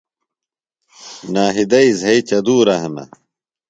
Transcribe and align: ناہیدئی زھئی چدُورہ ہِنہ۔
ناہیدئی 1.33 1.89
زھئی 2.01 2.19
چدُورہ 2.27 2.75
ہِنہ۔ 2.81 3.03